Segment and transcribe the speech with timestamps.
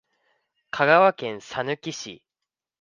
[0.71, 2.25] 香川県さぬき市